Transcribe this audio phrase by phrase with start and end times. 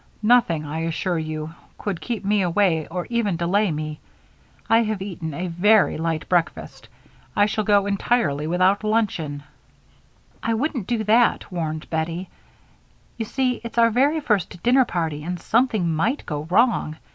[0.23, 3.99] Nothing, I assure you, could keep me away or even delay me.
[4.67, 6.89] I have eaten a very light breakfast,
[7.35, 9.43] I shall go entirely without luncheon"
[10.41, 12.29] "I wouldn't do that," warned Bettie.
[13.17, 16.97] "You see it's our first dinner party and something might go wrong.